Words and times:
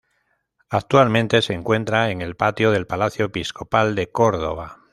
Actualmente 0.71 1.43
se 1.43 1.53
encuentra 1.53 2.09
en 2.09 2.23
el 2.23 2.35
patio 2.35 2.71
del 2.71 2.87
Palacio 2.87 3.25
Episcopal 3.25 3.93
de 3.93 4.11
Córdoba. 4.11 4.79